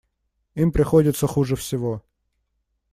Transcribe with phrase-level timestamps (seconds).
[0.55, 2.01] Им приходится хуже всего.